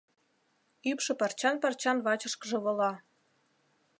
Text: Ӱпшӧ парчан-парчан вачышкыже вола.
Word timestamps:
Ӱпшӧ 0.89 1.13
парчан-парчан 1.19 1.97
вачышкыже 2.05 2.57
вола. 2.63 2.91